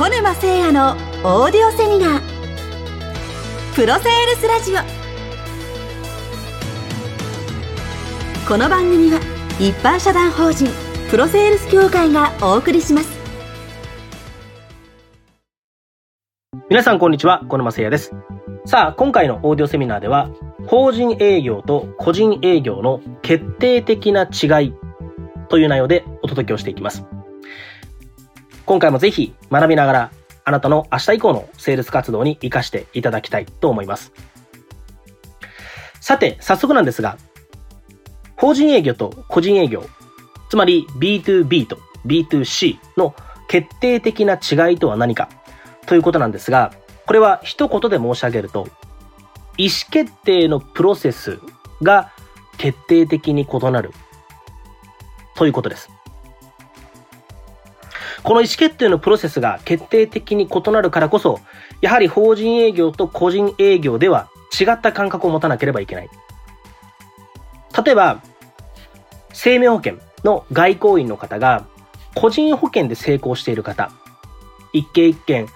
[0.00, 0.92] 小沼誠也の
[1.24, 2.22] オーディオセミナー。
[3.74, 4.76] プロセールスラジオ。
[8.48, 9.20] この番組は
[9.58, 10.70] 一般社団法人
[11.10, 13.10] プロセールス協会がお送りします。
[16.70, 18.14] 皆さんこんにちは小沼誠也です。
[18.64, 20.30] さあ今回のオーディオセミナーでは
[20.66, 24.74] 法人営業と個人営業の決定的な違い
[25.50, 27.04] という内容でお届けをしていきます。
[28.70, 30.10] 今回もぜひ学びながら
[30.44, 34.12] あなたの明日以降のセールス活動に活かしていただきたいと思います。
[36.00, 37.18] さて、早速なんですが、
[38.36, 39.82] 法人営業と個人営業、
[40.50, 43.12] つまり B2B と B2C の
[43.48, 45.28] 決定的な違いとは何か
[45.86, 46.72] ということなんですが、
[47.06, 48.68] これは一言で申し上げると、
[49.56, 51.40] 意思決定のプロセス
[51.82, 52.12] が
[52.56, 53.90] 決定的に異なる
[55.34, 55.90] ということです。
[58.22, 61.40] この意思決定のプロセスが決定的に異なるからこそ、
[61.80, 66.10] やはり法人営業と個人営業では違った感覚を持たなければいけない。
[67.84, 68.22] 例えば、
[69.32, 71.66] 生命保険の外交員の方が、
[72.14, 73.90] 個人保険で成功している方、
[74.72, 75.46] 一件一件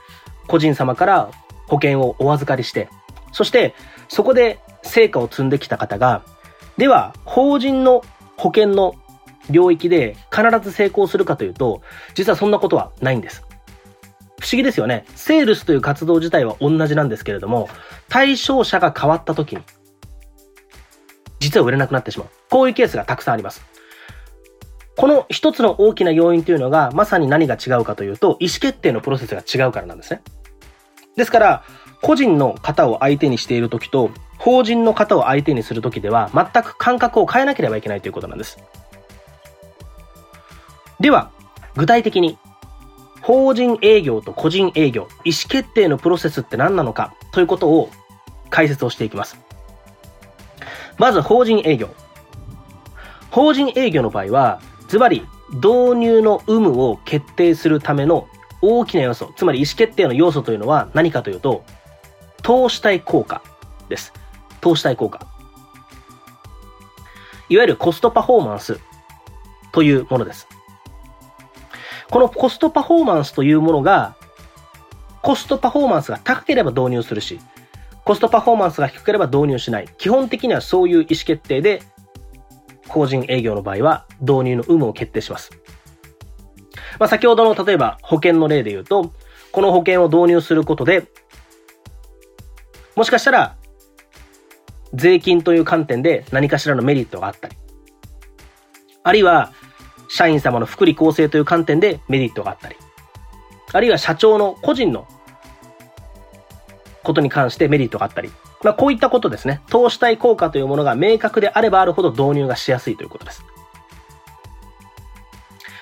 [0.47, 1.31] 個人様から
[1.67, 2.89] 保険をお預かりして、
[3.33, 3.75] そして
[4.09, 6.23] そこで成果を積んできた方が、
[6.77, 8.03] では法人の
[8.37, 8.95] 保険の
[9.51, 11.83] 領域で必ず成功するかというと、
[12.15, 13.45] 実はそんなことはないんです。
[14.41, 15.05] 不思議ですよね。
[15.15, 17.69] セールスという活動自体は同じなんですけれども、
[18.09, 19.63] 対象者が変わった時に、
[21.41, 22.29] 実は売れなくなってしまう。
[22.51, 23.65] こういうケースがたくさんあります。
[24.97, 30.23] この一つの大きな要因というのが、まさに何が違うかというと、意思決定のプロセスが違うからなんですね。
[31.17, 31.65] ですから、
[32.03, 38.59] 個人の方を相手にしている時と、法人の方を相手にする時では、全く感覚を変えなければいけないということなんです。
[41.05, 41.31] では、
[41.77, 42.39] 具体的に、
[43.21, 47.91] 法人営業と個人営業、意思決定のプロセスって何なのかということを
[48.49, 49.39] 解説をしていきます。
[50.97, 51.91] まず、法人営業。
[53.31, 58.27] 法人営業の場合は、ズバリ、導入の有無を決定するための
[58.63, 61.67] 大きな要素、つまり意思決定の要素というのは何かというと、
[62.43, 63.43] 投資対効果
[63.91, 64.15] です。
[64.63, 65.27] 投資対効果。
[67.51, 68.81] いわゆるコストパフォーマンス
[69.71, 70.49] というものです。
[72.11, 74.17] このコストパフォーマンスというものが、
[75.23, 77.41] コストパフォーマンスが高ければ導入するし、
[78.05, 79.89] コストパフォーマンスが低ければ導入しない。
[79.97, 81.83] 基本的にはそういう意思決定で、
[82.89, 85.51] 法人営業の場合は導入の有無を決定します。
[86.99, 89.13] まあ、先ほどの例えば保険の例で言うと、
[89.51, 91.07] この保険を導入することで、
[92.95, 93.57] もしかしたら、
[94.93, 97.57] 税金という観点で何かしらのメリットがあったり、
[99.03, 99.53] あるいは、
[100.09, 102.77] 社員様の福利厚生という観点でメリットがあったり、
[103.73, 105.07] あるいは社長の個人の
[107.03, 108.31] ことに関してメリットがあったり、
[108.63, 109.61] まあ、こういったことですね。
[109.69, 113.45] 投資対効果というものが明確であればあるほど導入がしやすいということです。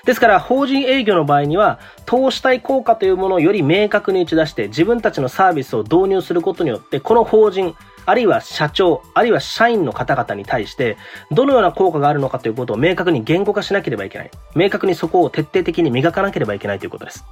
[0.04, 10.96] ですから、法人営業の場合には、投資対効果というものをより明確に打ち出して、自分たちのサービスを導入することによって、この法人、あるいは社長、あるいは社員の方々に対して、
[11.30, 14.30] どのような効果があるのかということを明確に言語化しなければいけない。
[14.54, 17.24] 明確にそこを徹底的に磨かなければいけないということです。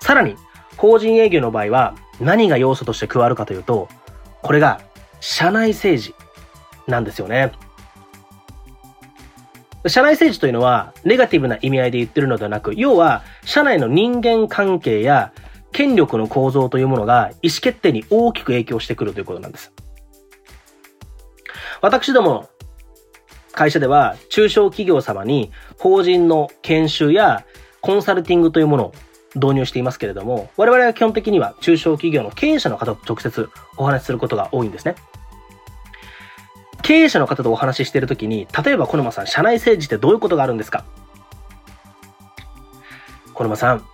[0.00, 0.36] さらに、
[0.76, 3.88] 法人営業の場合は何が要素として加わるかというと、
[4.42, 4.80] これが
[5.20, 6.14] 社内政治
[6.86, 7.52] なんですよね。
[9.88, 15.32] 社内政治というのは、ネガティブな意味合いで言ってるのではなく、要は、社内の人間関係や
[15.76, 19.74] 権力の構造というものが意思決定に大きく影響してくるということなんです。
[21.82, 22.48] 私ども
[23.52, 27.44] 会社では中小企業様に法人の研修や
[27.82, 28.94] コンサルティングというものを
[29.34, 34.94] 導入していますけれども、我々は基本的には中小企業の経営者の方と直接お話しすることが多いんですね。
[36.82, 40.86] 経営者の方とお話ししているときに、例えば小沼さん、社内政治ってどういうことがあるんですか？
[43.34, 43.84] 小沼さん、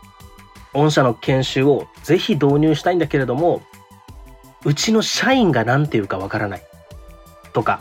[0.74, 3.62] 御社の研修をぜひ導入したいんだけれども、
[4.64, 6.62] うちの社員が何て言うかわからない。
[7.52, 7.80] とか、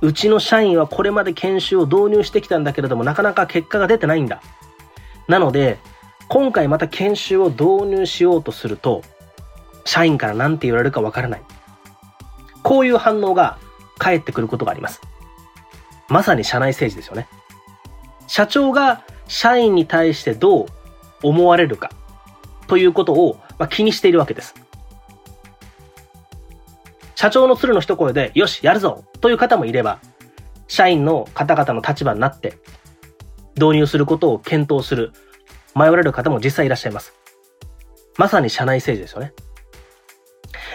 [0.00, 4.40] うちの社員はこれまで研修を導入してきたんだけれども、なかなか結果が出てないんだ。
[5.28, 5.78] なので、
[6.28, 9.02] 今回また研修を導入しようとすると、
[9.84, 11.42] 社員から何て言われるかわからない。
[12.62, 13.58] こういう反応が
[13.98, 15.00] 返ってくることがあります。
[16.08, 17.28] まさに社内政治ですよね。
[18.26, 20.66] 社長が社員に対してどう
[21.22, 21.90] 思われるか
[22.66, 24.54] ということを、ま気にしているわけです。
[27.14, 29.98] 社長の鶴の一声で、よし、やるぞという方もいれば、
[30.68, 32.58] 社員の方々の立場になって、
[33.56, 35.12] 導入することを検討する、
[35.74, 37.12] 迷われる方も実際いらっしゃいます。
[38.16, 39.34] まさに社内政治ですよね。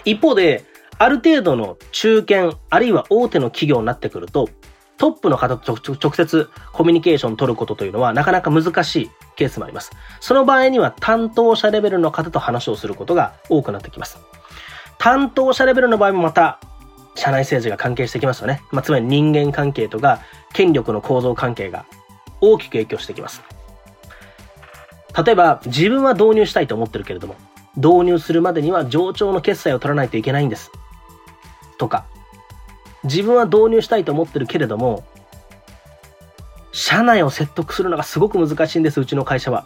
[0.03, 0.65] 一方で、
[0.97, 4.49] ある程度の中堅、あるいは大手の企業になってくると、
[4.97, 9.91] トップの方と直接コミュニケーションを取ることというのはなかなか難しいケースもあります。
[10.21, 14.19] その場合には担当者レベルの方と話をすることが多くなってきます。
[14.97, 16.59] 担当者レベルの場合もまた、
[17.15, 18.61] 社内政治が関係してきますよね。
[18.71, 20.19] まあ、つまり人間関係とか
[20.53, 21.85] 権力の構造関係が
[22.41, 23.41] 大きく影響してきます。
[25.25, 27.35] 例えば、自分は導入したいと思ってるけれども、
[27.77, 30.71] 導入するまでには上長の決済を取らないといけないんです。
[31.77, 32.05] とか、
[33.05, 35.03] 自分は導入したいと思ってるけれども、
[36.71, 39.65] 社内を説得するのがすごく難しいんです、うちの会社は。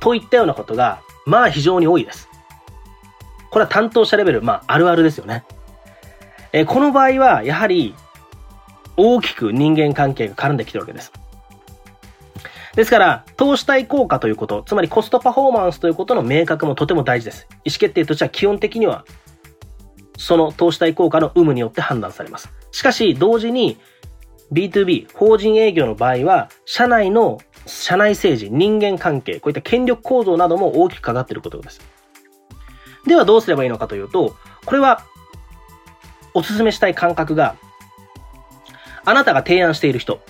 [0.00, 2.28] といったようなことが、まあ非常に多いです。
[3.50, 5.44] これは担当者レベル、まああるあるですよね。
[6.52, 7.94] えこの場合は、やはり、
[8.96, 11.12] 大きく人間関係が絡んできてるわけです。
[12.76, 17.46] ですから、投資対効果ということ、つまりコストパフォーマンスということの明確もとても大事です。
[17.64, 19.04] 意思決定としては基本的には、
[20.16, 22.50] その投資対効果の有無によって判断されます。
[22.70, 23.78] しかし、同時に
[24.52, 31.80] B2B、法人営業の場合は、社内の、社内政治、人間関係、こういった権力構造なども大きくかかっていることです。
[33.06, 35.04] ではどうすればいいのかというと、これは、
[36.34, 37.56] お勧めしたい感覚が、
[39.04, 40.20] あなたが提案している人、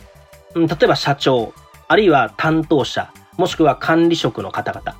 [0.54, 1.52] 例えば社長、
[1.88, 4.96] あるいは担当者、もしくは管理職の方々。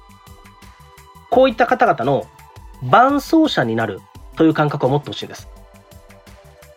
[1.31, 2.27] こういった方々の
[2.83, 4.00] 伴走者になる
[4.37, 5.49] という感覚を持ってほしいんです。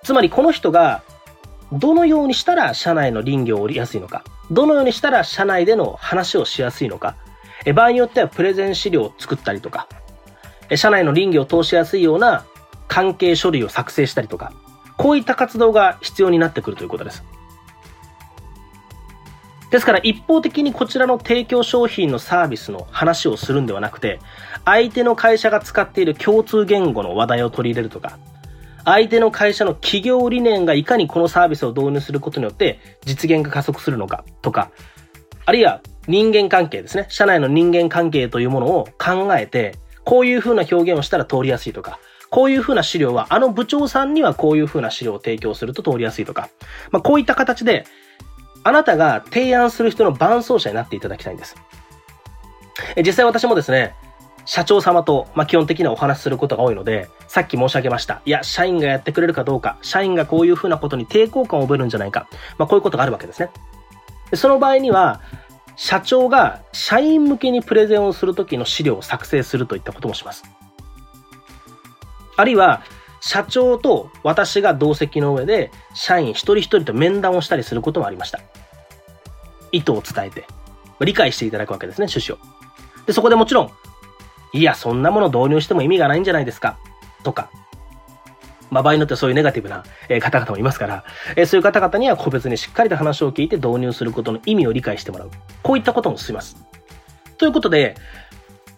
[0.04, 1.04] つまりこの人が
[1.72, 7.16] どのようにしたら社内の林業を降りやすいのか、どのようにしたら社内での話をしやすいのか、
[7.76, 9.88] 場合によってはプレゼン資料を作ったりとか、
[10.76, 12.46] 社内の林業を通しやすいような
[12.88, 14.54] 関係書類を作成したりとか、
[14.98, 17.24] こういった活動が必要になってくるということです。
[19.72, 24.20] ですから一方的にこちらの提供商品のサービスの話をするんではなくて、
[24.66, 28.18] 相手の会社が使っている共通言語の話題を取り入れるとか、
[28.86, 34.72] 相手の会社の企業理念がいかにこのサービスを導入することによって実現が加速するのかとか、
[35.46, 37.06] あるいは人間関係ですね。
[37.10, 42.00] 社内の人間関係というものを考えて、こういう風な表現をしたら通りやすいとか、
[42.32, 46.50] こういう風な資料は、あの部長さんにはこういう風な資料を提供すると通りやすいとか、
[46.92, 47.86] まあ、こういった形で、
[48.64, 51.56] あなたが提案する人の伴走者になっていただきたいんです。
[52.98, 53.96] 実際私もですね、
[54.46, 58.22] 社長様と、まあ、基本的にはお話しすることが多いので、さっき申し上げました。
[58.26, 62.28] いや、社員がやってくれるかどうか、社員がこういうふうなことに抵抗感を覚えるんじゃないか。
[62.58, 63.50] まあ、こういうことがあるわけですね。
[64.34, 65.22] その場合には、
[65.76, 70.44] 社長が社員向けにプレゼンをするときの資料を作成するといったこともします。
[72.36, 72.82] あるいは、
[73.22, 78.40] 社長と私が同席の上で、社員一人一人と面談をしたりすることもありました。
[79.72, 80.46] 意図を伝えて、
[81.02, 83.06] 理解していただくわけですね、趣旨を。
[83.06, 83.72] で、そこでもちろん、
[84.54, 86.78] いや、そんなもの導入しても意味がないんじゃないですか、
[87.24, 87.50] とか、
[88.72, 89.84] まあ、場合によってはそういうネガティブな
[90.22, 91.04] 方々もいますから、
[91.36, 95.32] えそういう方々には個別にしっかりと話を聞いて導入することの意味を理解してもらう。
[95.64, 96.58] こういったことも進みます。
[97.38, 97.96] ということで、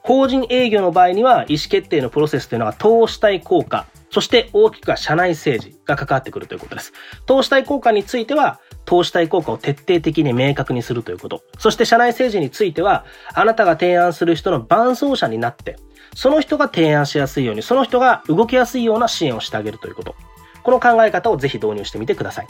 [0.04, 6.92] 法人営業の場合には意思決定のプロセスというのが投資対効果そして大きくは社内政治が関わってくるということです。
[7.26, 11.42] 投資対効果については、投資対効果を徹底的に明確にするということ。
[11.58, 15.78] そして社内政治については、あなたが提案する人の伴走者になって、
[16.14, 20.16] その人が提案しやすいように、その人が動きやすいような支援をしてあげるということ。
[20.64, 22.48] この考え方をぜひ導入してみてください。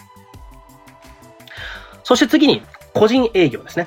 [2.04, 2.64] そして次に、
[2.96, 3.86] 個人営業ですね。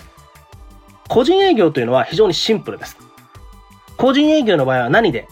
[1.09, 3.04] 個人営業というのは非常にシンプルです。
[3.97, 5.29] 個人営業の場合は何で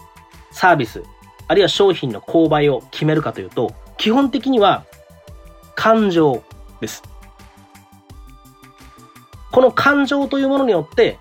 [0.51, 1.03] サービス、
[1.47, 4.85] あるいは商品の購買を決めるかというと、基本的には
[5.75, 6.43] 感情
[6.79, 7.03] です。
[9.51, 11.19] この感情というものによって、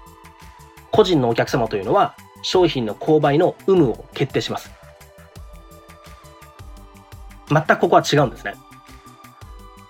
[0.90, 4.70] 個人のお客様というのは商品の購買の有無を決定します。
[7.48, 8.54] 全くここは違うんですね。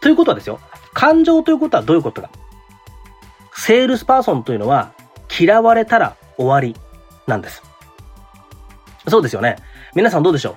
[0.00, 0.61] ということはですよ、
[0.92, 2.30] 感情ということはどういうことか。
[3.54, 4.92] セールスパーソンというのは
[5.38, 6.75] 嫌われたら終わり
[7.26, 7.62] なんです。
[9.08, 9.56] そうですよね。
[9.94, 10.56] 皆さんどうでしょう？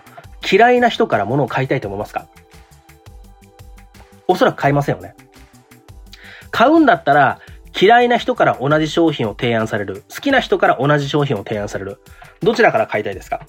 [0.55, 2.27] 嫌いな人から物を買いたいと思いますか？
[4.27, 5.15] おそらく買いませんよね。
[6.51, 7.39] 買うんだったら、
[7.79, 10.03] 嫌いな人から同じ商品を提案される。
[10.10, 12.00] 好きな人から同じ商品を提案される。
[12.41, 13.45] どちらから買いたいですか？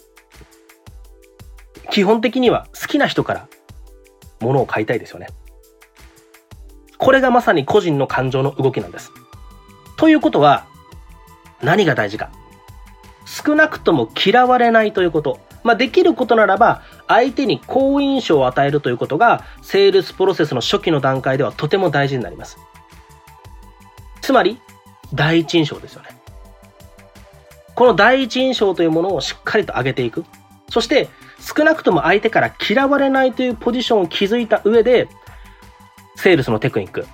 [1.90, 3.48] 基本的には好きな人から
[4.40, 5.28] 物を買いたいですよね。
[6.98, 9.12] これがまさに個人の感情の動きなんです。
[9.96, 10.66] ということは、
[11.62, 12.30] 何が大事か。
[13.26, 15.38] 少なくとも嫌われないということ。
[15.62, 22.56] まあ、できることならば、相手に好印象を与えるということが、セールスプロセスの初期の段階ではとても大事になります。
[24.22, 24.60] つまり、
[25.12, 26.08] 第一印象ですよね。
[27.74, 30.24] この第一印象というものをしっかりと上げていく。
[30.70, 31.08] そして、
[31.40, 35.08] 少なくとも相手から嫌われないというポジションを築いた上で、
[36.16, 37.06] セールスのテクニック、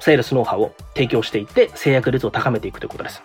[0.00, 3.22] セールスノウハウを提供していって制約率を高めていくということです。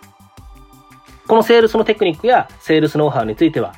[1.26, 3.74] このセールスのテクニックやセールスノウハウについては、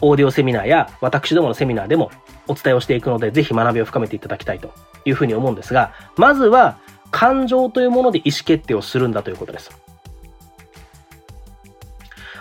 [0.00, 2.10] オーディオセミナーや私どものセミナーでも
[2.48, 4.72] お伝えをしていくので、ぜひ学びを深めていただきたいと
[5.04, 6.78] いうふうに思うんですが、まずは
[7.10, 9.70] 感情というもので意思決定をするんだということです。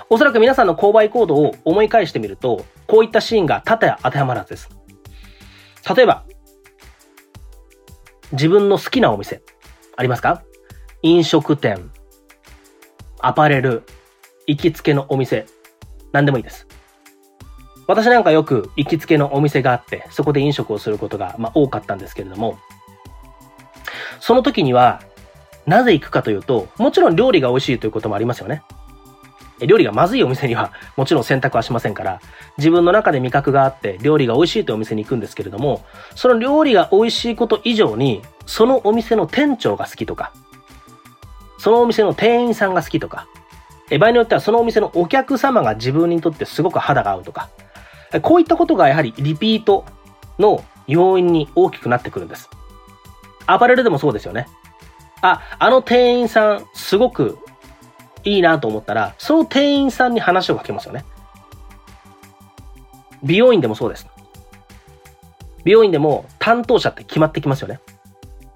[0.10, 4.69] おそらく皆さんの購買行動を思い返してみると、こういったシーンが多々当てはまるはずです。
[5.95, 6.25] 例えば、
[8.31, 9.41] 自分の好きなお店、
[9.95, 10.43] ありますか？
[11.03, 11.91] 飲食店、
[13.19, 13.83] アパレル、
[14.51, 15.46] 行きつけのお店、
[16.12, 16.67] 何でもいいです。
[17.88, 22.60] 私なんかよく行きつけのお店があって、そこで飲食をすることが、まあ、多かったんですけれども、
[24.20, 25.01] その時には、
[25.65, 28.62] なぜ行くかというと、もちろん料理が美味しいということもありますよね。
[29.62, 32.20] 料理がまずいお店には もちろん選択はしませんから、
[32.58, 40.34] 自分の中で味覚があって料理が美味しいというお店に行くんですけれども、その料理が美味しいこと以上に、そのお店の店長が好きとか、
[41.58, 43.27] そのお店の店員さんが好きとか、
[43.91, 47.50] え場合によってはそのお店のお客様が自分にとってすごく肌が合うとか、
[48.21, 49.86] こういったことがやはりリピート
[50.39, 52.50] の要因に大きくなってくるんです。
[53.45, 54.48] アパレルでもそうですよね。
[55.21, 57.38] あ、あの店員さんすごく
[58.24, 61.05] いいなと思ったら、その店員さんに話をかけますよね。
[63.24, 64.07] 美容院でもそうです。
[65.65, 67.81] 美容院でも担当者って決まってきますよね。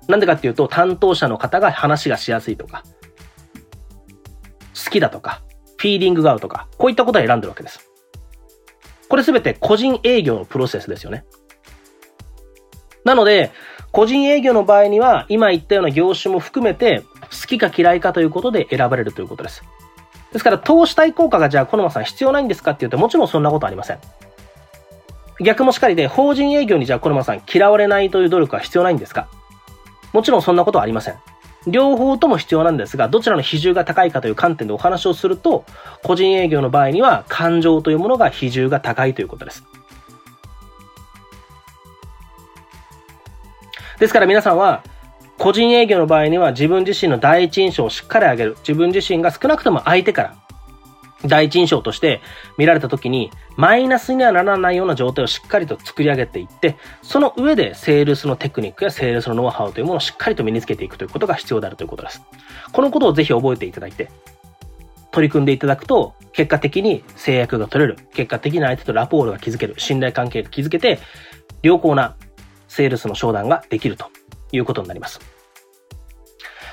[0.08, 2.84] なんでかっていうと、担当者の方が話がしやすいとか、
[4.86, 5.42] 好きだとか、
[5.78, 7.90] フィーリングが合うとか、こういったことを選んでるわけです。
[9.10, 11.26] これすべて個人営業のプロセスですよね。
[13.04, 13.52] なので、
[13.92, 19.64] 個人営業の場合には、今言ったような業種も含めて、好きか嫌いかということで選ばれるということです。
[20.34, 24.00] ですから、投資対効果がじゃあ、小沼さん必要ないんですかって言うと、もちろんそんなことありません。
[25.40, 29.30] 逆もしかりで、法人営業にじゃあ、小沼さん嫌われないという努力は必要ないんですか
[30.14, 31.16] もちろんそんなことはありません。
[31.68, 35.66] 両方とも必要なんですが、どちらの比重が高いかという観点でお話をすると、
[36.04, 39.64] 個人営業の場合には感情というものが比重が高いということです。
[44.00, 44.84] ですから皆さんは、
[45.38, 48.58] 個人営業の場合には自分自身の第一印象をしっかり上げる。
[48.60, 50.45] 自分自身が少なくとも相手から
[51.24, 52.22] 第一印象として
[52.58, 62.22] 見られた時にマイナスにはならないような状態をしっかりと作り上げていって、その上でセールスのテクニックやセールスのノウハウというものをしっかりと身につけていくということが必要であるということです。
[62.72, 64.12] このことをぜひ覚えていただいて、
[65.12, 67.98] 取り組んでいただくと、結果的に制約が取れる。
[68.14, 69.76] 結果的に相手とラポールが築ける。
[69.78, 71.00] 信頼関係が築けて、
[71.64, 72.16] 良好な
[72.68, 74.08] セールスの商談ができると
[74.52, 75.22] いうことになります。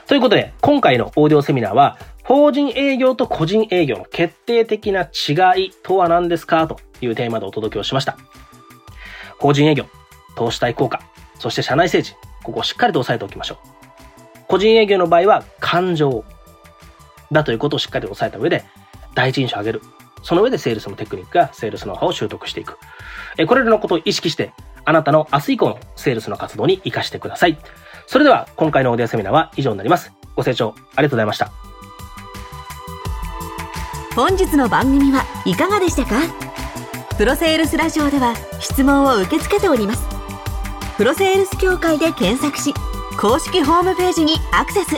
[0.09, 1.97] ということで、今回のオーディオセミナーは、
[2.33, 6.67] 法人営業と個人営業の決定的な違いとは何ですか？
[6.67, 8.17] というテーマでお届けをしました。
[9.39, 9.85] 法人営業、
[10.35, 11.03] 投資対効果、
[11.39, 13.59] そして社内政治、ここをしっかりと押さえておきましょう。
[14.49, 16.25] 個人営業の場合は感情
[17.31, 18.65] だということをしっかりと押さえた上で、
[19.15, 19.83] 第一印象を上げる。
[20.23, 22.79] その上でセールスのテクニックやセールスノウハウを習得していく。
[23.47, 24.55] これらのことを意識して、
[24.87, 27.59] あなたの明日以降のセールスの活動に活かしてください。
[28.07, 30.15] それでは、今回のオーディオセミナーは以上になります。
[30.35, 31.53] ご清聴ありがとうございました。
[34.15, 36.21] 本日の番組はいかがでしたか？
[37.17, 40.03] プロセールスラジオでは質問を受け付けております。
[40.99, 42.75] プロセールス協会で検索し、
[43.19, 44.97] 公式ホームページにアクセス。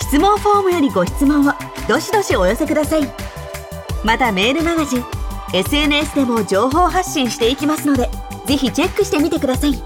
[0.00, 1.52] 質問フォームよりご質問を
[1.88, 3.02] どしどしお寄せください。
[4.04, 5.04] またメールマガジン、
[5.54, 8.10] SNS でも情報発信していきますので、
[8.46, 9.80] ぜひチェックしてみてください。